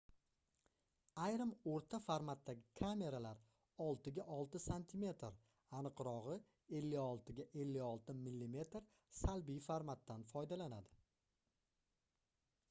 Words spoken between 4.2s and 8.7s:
6 sm aniqrogʻi 56 ga 56 mm